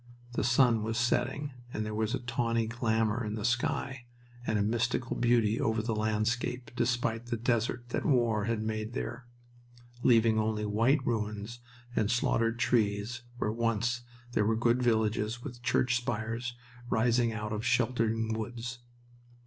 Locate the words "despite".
6.75-7.27